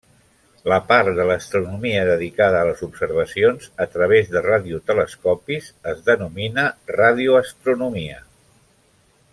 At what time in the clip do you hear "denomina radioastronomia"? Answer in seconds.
6.11-8.19